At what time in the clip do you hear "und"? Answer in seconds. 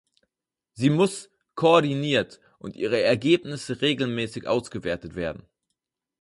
2.57-2.75